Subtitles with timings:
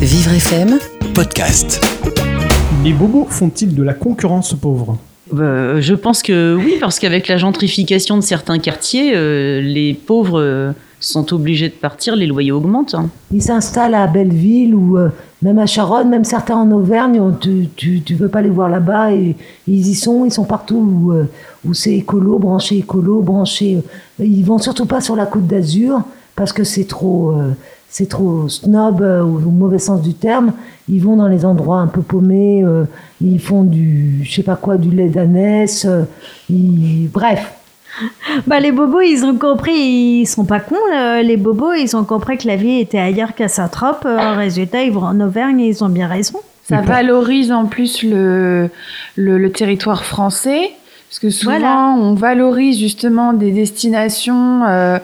[0.00, 0.78] Vivre FM,
[1.14, 1.80] podcast.
[2.84, 4.98] Les bobos font-ils de la concurrence aux pauvres?
[5.36, 10.40] Euh, je pense que oui, parce qu'avec la gentrification de certains quartiers, euh, les pauvres
[10.40, 12.94] euh, sont obligés de partir, les loyers augmentent.
[12.94, 13.08] hein.
[13.32, 15.08] Ils s'installent à Belleville ou euh,
[15.42, 18.68] même à Charonne, même certains en Auvergne, on- tu, tu, tu peux pas les voir
[18.68, 19.36] là-bas et
[19.68, 21.12] ils y sont, ils sont partout où,
[21.68, 23.78] où c'est écolo, branché écolo, branché.
[24.18, 26.02] ils vont surtout pas sur la côte d'Azur
[26.36, 27.50] parce que c'est trop, euh,
[27.90, 30.52] c'est trop snob euh, au, au mauvais sens du terme.
[30.88, 32.84] Ils vont dans les endroits un peu paumés, euh,
[33.20, 36.02] ils font du, je sais pas quoi, du lait d'ânesse, euh,
[36.48, 37.52] ils- bref.
[38.46, 39.72] Bah, les bobos, ils ont compris,
[40.20, 41.22] ils sont pas cons, là.
[41.22, 44.04] les bobos, ils ont compris que la vie était ailleurs qu'à Saint-Trope.
[44.06, 46.38] Euh, résultat, ils vont en Auvergne et ils ont bien raison.
[46.64, 48.70] Ça valorise en plus le,
[49.16, 50.70] le, le territoire français.
[51.10, 51.92] Parce que souvent, Voilà.
[51.98, 54.96] on valorise justement des destinations euh,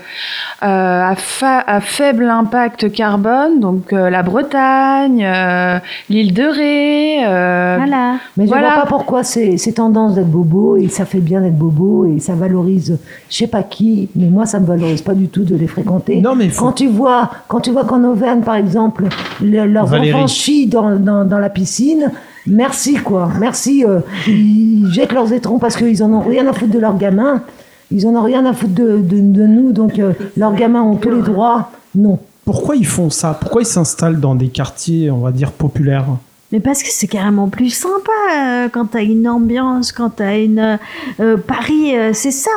[0.63, 7.25] euh, à, fa- à faible impact carbone, donc euh, la Bretagne, euh, l'île de Ré.
[7.27, 8.19] euh, Voilà.
[8.37, 8.69] Mais je Voilà.
[8.75, 12.21] vois pas pourquoi c'est c'est tendance d'être bobo et ça fait bien d'être bobo et
[12.21, 15.57] ça valorise je sais pas qui, mais moi ça me valorise pas du tout de
[15.57, 16.21] les fréquenter.
[16.21, 19.07] Non, mais faut- quand tu vois quand tu vois qu'en Auvergne par exemple
[19.43, 20.15] le- leurs Valérie.
[20.15, 22.13] enfants chient dans, dans, dans la piscine,
[22.47, 23.85] merci quoi, merci.
[23.85, 27.43] euh, ils jettent leurs étrons parce qu'ils en ont rien à foutre de leurs gamins,
[27.91, 30.97] ils en ont rien à foutre de, de, de nous donc euh, leurs gamins ont
[30.97, 31.71] tous les droits.
[31.95, 32.19] Non.
[32.45, 33.37] Pourquoi ils font ça?
[33.41, 36.05] Pourquoi ils s'installent dans des quartiers, on va dire, populaires?
[36.53, 40.79] Mais parce que c'est carrément plus sympa euh, quand t'as une ambiance, quand t'as une.
[41.19, 42.51] euh, Paris, euh, c'est ça.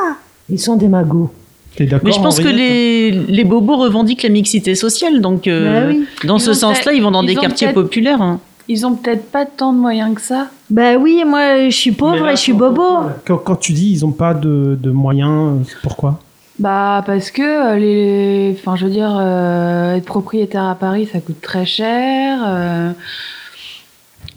[0.47, 1.31] Ils sont des magots.
[1.75, 5.87] T'es d'accord Mais je pense que les, les bobos revendiquent la mixité sociale, donc euh,
[5.87, 6.05] Bah oui.
[6.27, 8.21] dans Ils ce sens-là, ils vont dans ils des quartiers populaires.
[8.21, 8.39] hein.
[8.71, 10.47] Ils ont peut-être pas tant de moyens que ça.
[10.69, 12.83] Bah oui, moi, je suis pauvre et je suis bobo.
[13.25, 16.19] Quand, quand tu dis ils ont pas de, de moyens, pourquoi?
[16.59, 21.19] Bah parce que euh, les, enfin je veux dire, euh, être propriétaire à Paris, ça
[21.19, 22.37] coûte très cher.
[22.45, 22.91] euh,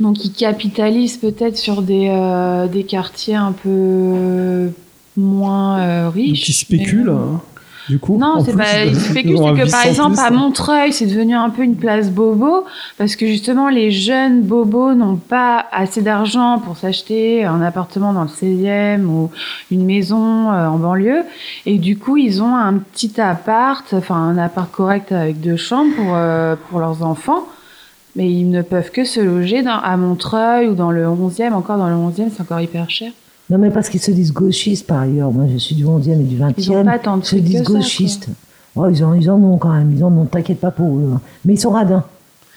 [0.01, 4.71] donc ils capitalisent peut-être sur des euh, des quartiers un peu
[5.17, 6.49] moins euh, Donc riches.
[6.49, 7.41] ils spéculent, mais- hein,
[7.93, 8.87] du coup Non, c'est pas.
[8.87, 10.31] de- c'est que par 800 exemple plus, à.
[10.31, 12.65] Montreuil, c'est devenu un peu une place bobo
[12.97, 18.23] parce que justement les jeunes bobos n'ont pas assez d'argent pour s'acheter un appartement dans
[18.23, 19.31] le 16e ou
[19.71, 21.23] une maison euh, en banlieue
[21.67, 25.95] et du coup ils ont un petit appart, enfin un appart correct avec deux chambres
[25.97, 27.45] pour euh, pour leurs enfants.
[28.17, 31.53] Mais ils ne peuvent que se loger dans, à Montreuil ou dans le 11e.
[31.55, 33.11] Encore dans le 11e, c'est encore hyper cher.
[33.53, 35.31] Non, mais parce qu'ils se disent gauchistes par ailleurs.
[35.31, 36.55] Moi, je suis du 11e et du 20e.
[36.57, 38.29] Ils ont pas tant de Ils se disent ça, gauchistes.
[38.75, 39.93] Oh, ils, en, ils en ont quand même.
[39.95, 41.11] Ils en ont, t'inquiète pas pour eux.
[41.15, 41.21] hein.
[41.45, 42.03] Mais ils sont radins.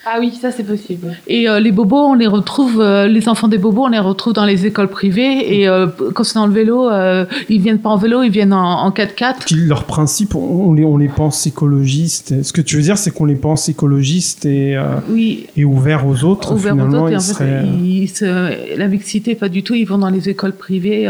[0.07, 1.16] Ah oui, ça c'est possible.
[1.25, 4.33] Et euh, les bobos, on les retrouve, euh, les enfants des bobos, on les retrouve
[4.33, 5.59] dans les écoles privées.
[5.59, 8.53] Et euh, quand c'est dans le vélo, euh, ils viennent pas en vélo, ils viennent
[8.53, 9.45] en, en 4x4.
[9.47, 12.43] Puis leurs principes, on les, on les pense écologistes.
[12.43, 16.05] Ce que tu veux dire, c'est qu'on les pense écologistes et, euh, Oui, et ouverts
[16.05, 16.53] aux autres.
[16.53, 17.11] ouverts aux autres.
[17.11, 19.73] Et en fait, seraient- ils se- la mixité, pas du tout.
[19.73, 21.09] Ils vont dans les écoles privées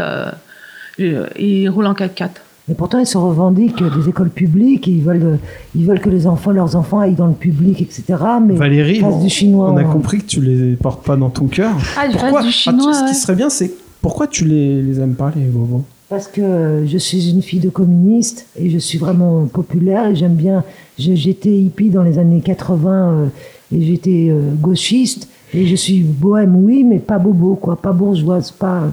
[0.98, 1.08] et
[1.38, 2.30] ils roulent en 4x4.
[2.68, 4.88] Mais pourtant, ils se revendiquent des écoles publiques.
[4.88, 5.38] et Ils veulent,
[5.76, 8.04] ils veulent que les enfants, leurs enfants aillent dans le public, etc.
[8.44, 11.46] Mais Valérie, on, du chinois, on a compris que tu les portes pas dans ton
[11.46, 11.72] cœur.
[11.96, 12.92] Ah, du Pourquoi du Ah, chinois.
[12.94, 13.72] Ce qui serait bien, c'est
[14.02, 17.68] pourquoi tu les, les aimes pas, les bobos Parce que je suis une fille de
[17.68, 20.64] communiste et je suis vraiment populaire et j'aime bien.
[20.98, 23.26] J'étais hippie dans les années 80 euh,
[23.72, 28.50] et j'étais euh, gauchiste et je suis bohème, oui, mais pas bobo, quoi, pas bourgeoise,
[28.50, 28.84] pas.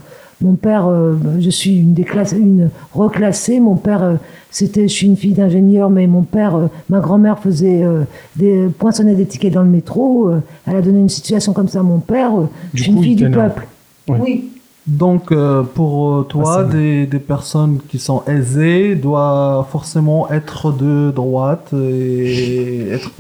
[0.42, 3.60] Mon père, euh, je suis une déclassée, une reclassée.
[3.60, 4.16] Mon père, euh,
[4.52, 8.02] c'était, je suis une fille d'ingénieur, mais mon père, euh, ma grand-mère faisait euh,
[8.36, 10.30] des poinçonnait des tickets dans le métro.
[10.30, 12.38] euh, elle a donné une situation comme ça à mon père.
[12.40, 13.68] euh, je suis une coup, fille du peuple.
[14.08, 14.50] Oui.
[14.86, 20.74] Donc, euh, pour Ah, toi, c'est des, des personnes qui sont aisées doivent forcément être
[20.74, 23.12] de droite et être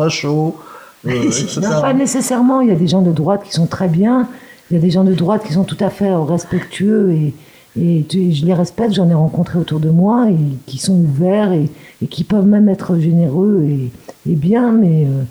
[1.05, 1.61] euh, etc.
[1.61, 2.59] Non, pas nécessairement.
[2.61, 4.27] Il y a des gens de droite qui sont très bien.
[4.73, 7.33] Il y a des gens de droite qui sont tout à fait euh, respectueux et,
[7.79, 8.93] et je les respecte.
[8.93, 10.35] J'en ai rencontré autour de moi et
[10.65, 11.69] qui sont ouverts et,
[12.01, 13.91] et qui peuvent même être généreux et,
[14.27, 14.71] et bien.
[14.71, 15.21] Mais euh,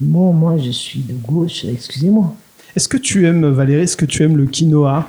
[0.00, 1.64] bon, moi, je suis de gauche.
[1.64, 2.34] Excusez-moi.
[2.76, 5.06] Est-ce que tu aimes, Valérie, est-ce que tu aimes le quinoa?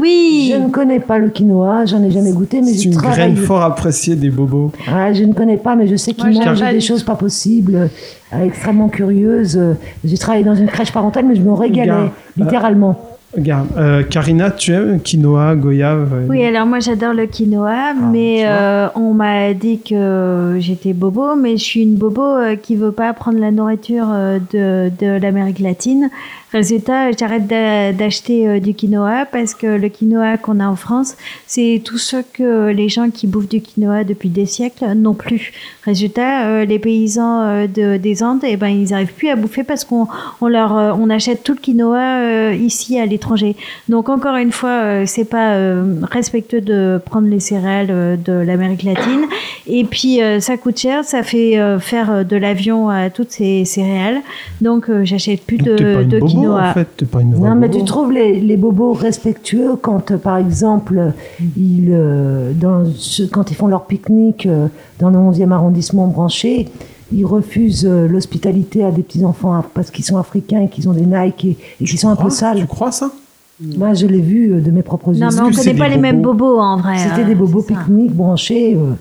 [0.00, 0.52] Oui.
[0.52, 1.86] Je ne connais pas le quinoa.
[1.86, 4.70] J'en ai jamais goûté, mais C'est une graine fort appréciée des bobos.
[4.88, 7.16] Ah, je ne connais pas, mais je sais qu'ils Moi, j'aime mangent des choses pas
[7.16, 7.90] possibles,
[8.32, 9.56] euh, extrêmement curieuses.
[9.56, 9.74] Euh,
[10.04, 12.12] J'ai travaillé dans une crèche parentale, mais je me régalais, Bien.
[12.36, 13.00] littéralement.
[13.36, 18.42] Regarde, euh, Karina, tu aimes quinoa, goyave Oui, alors moi j'adore le quinoa, mais tu
[18.42, 18.50] vois.
[18.52, 22.92] euh, on m'a dit que j'étais bobo, mais je suis une bobo euh, qui veut
[22.92, 26.10] pas prendre la nourriture euh, de, de l'Amérique latine.
[26.52, 31.16] Résultat, j'arrête d'a- d'acheter du quinoa parce que le quinoa qu'on a en France,
[31.48, 35.50] c'est tout ce que les gens qui bouffent du quinoa depuis des siècles n'ont plus.
[35.84, 40.06] Résultat, les paysans de, des Andes, eh ben, ils n'arrivent plus à bouffer parce qu'on
[40.40, 43.23] on leur, on achète tout le quinoa ici à l'étranger.
[43.88, 48.32] Donc encore une fois, euh, c'est pas euh, respectueux de prendre les céréales euh, de
[48.32, 49.22] l'Amérique latine.
[49.66, 53.64] Et puis euh, ça coûte cher, ça fait euh, faire de l'avion à toutes ces
[53.64, 54.18] céréales.
[54.60, 56.70] Donc euh, j'achète plus donc de, pas une de bobo, quinoa.
[56.70, 57.78] en fait, t'es pas une vraie Non, mais bobo.
[57.80, 61.12] tu trouves les, les bobos respectueux quand, euh, par exemple,
[61.56, 64.66] ils, euh, dans ce- quand ils font leur pique-nique euh,
[65.00, 66.68] dans le 11e arrondissement branché,
[67.14, 71.06] ils refusent euh, l'hospitalité à des petits-enfants parce qu'ils sont africains et qu'ils ont des
[71.06, 72.58] Nike et, et qu'ils sont un peu sales.
[72.58, 73.10] Tu crois ça?
[73.60, 75.20] Moi, je l'ai vu euh, de mes propres yeux.
[75.20, 76.98] Non, mais on c'est connaît pas les mêmes bobos en vrai.
[76.98, 78.94] C'était hein, des bobos pique-nique branchés, euh,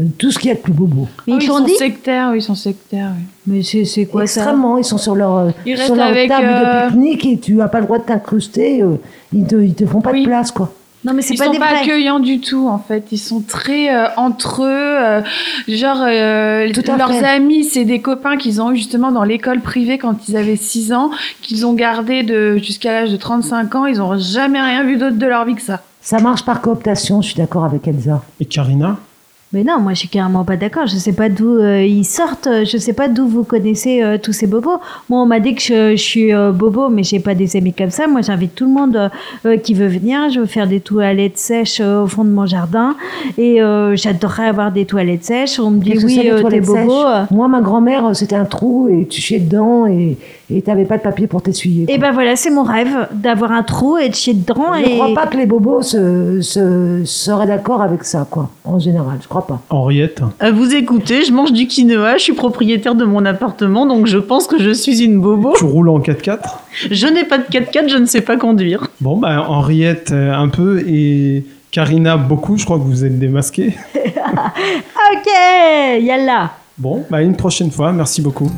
[0.00, 1.06] euh, tout ce qu'il y a de plus bobo.
[1.28, 3.12] Mais Ah ils sont dit sectaires, oui, ils sont sectaires.
[3.16, 3.24] oui.
[3.46, 4.40] Mais c'est c'est quoi ça?
[4.40, 7.38] Extrêmement, ils sont sur leur, euh, Ils sur leur avec, table euh, de pique-nique et
[7.38, 8.82] tu n'as pas le droit de t'incruster.
[8.82, 8.96] euh,
[9.32, 10.22] ils, te, ils te font pas Oui.
[10.22, 10.72] de place, quoi.
[11.04, 13.06] Non, mais c'est Ils pas sont des pas accueillants du tout, en fait.
[13.10, 14.66] Ils sont très euh, entre eux.
[14.68, 15.22] euh,
[15.66, 17.24] genre, euh, Tout leurs fait.
[17.24, 20.92] amis, c'est des copains qu'ils ont eu justement dans l'école privée quand ils avaient 6
[20.92, 21.10] ans,
[21.40, 23.86] qu'ils ont gardé de, jusqu'à l'âge de 35 ans.
[23.86, 25.80] Ils n'ont jamais rien vu d'autre de leur vie que ça.
[26.02, 28.22] Ça marche par cooptation, je suis d'accord avec Elsa.
[28.38, 28.98] Et Karina?
[29.52, 30.86] Mais non, moi je suis carrément pas d'accord.
[30.86, 32.48] Je sais pas d'où euh, ils sortent.
[32.64, 34.78] Je sais pas d'où vous connaissez euh, tous ces bobos.
[35.08, 37.72] Moi, on m'a dit que je, je suis euh, bobo, mais j'ai pas des amis
[37.72, 38.06] comme ça.
[38.06, 39.10] Moi, j'invite tout le monde
[39.64, 40.30] qui veut venir.
[40.30, 42.94] Je veux faire des toilettes sèches au fond de mon jardin,
[43.38, 43.58] et
[43.94, 45.58] j'adorerais avoir des toilettes sèches.
[45.58, 46.74] On me dit oui, t'es bobo.
[46.74, 47.30] sèches.
[47.32, 50.16] Moi, ma grand-mère, c'était un trou et tu chiais dedans et
[50.52, 51.84] et t'avais pas de papier pour t'essuyer.
[51.84, 51.98] Et quoi.
[51.98, 54.74] ben voilà, c'est mon rêve d'avoir un trou et de chier dedans.
[54.74, 54.94] je et...
[54.96, 58.50] crois pas que les bobos se, se- seraient d'accord avec ça, quoi.
[58.64, 59.62] En général, je crois pas.
[59.70, 64.06] Henriette À vous écouter, je mange du quinoa, je suis propriétaire de mon appartement, donc
[64.06, 65.52] je pense que je suis une bobo.
[65.56, 66.38] Tu roules en 4x4
[66.90, 68.88] Je n'ai pas de 4x4, je ne sais pas conduire.
[69.00, 72.56] Bon, bah, Henriette euh, un peu et Karina beaucoup.
[72.56, 73.74] Je crois que vous êtes démasqués.
[75.12, 75.26] Ok,
[76.02, 76.52] yalla.
[76.78, 77.92] Bon, bah, une prochaine fois.
[77.92, 78.50] Merci beaucoup.